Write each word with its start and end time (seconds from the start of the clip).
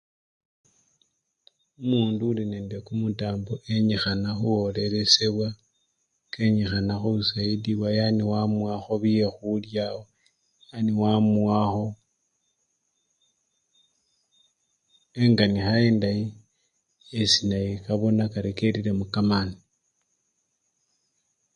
Omundu 1.81 2.23
uli 2.29 2.43
nekumutambo 2.49 3.53
enyikhana 3.73 4.29
khuwolelesyebwa, 4.39 5.49
kenyikhana 6.33 6.93
khusayidibwa 7.01 7.87
yani 7.99 8.21
wamuwakho 8.31 8.93
byekhulya, 9.03 9.85
yani 10.69 10.91
wamuwakho 11.01 11.85
enganikha 15.21 15.73
endayi 15.87 16.25
esi 17.19 17.41
naye 17.49 17.71
kabona 17.85 18.23
kari 18.33 18.51
elilemo 18.67 19.05
kamani. 19.13 19.57